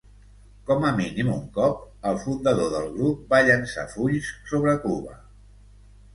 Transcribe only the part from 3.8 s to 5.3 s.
fulls sobre Cuba.